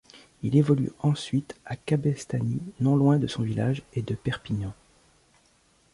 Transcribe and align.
Il 0.41 0.55
évolue 0.55 0.89
ensuite 1.03 1.55
à 1.63 1.75
Cabestany, 1.75 2.59
non 2.79 2.95
loin 2.95 3.19
de 3.19 3.27
son 3.27 3.43
village 3.43 3.83
et 3.93 4.01
de 4.01 4.15
Perpignan. 4.15 4.73